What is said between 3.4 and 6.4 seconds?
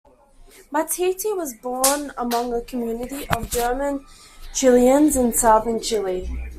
German Chileans in Southern Chile.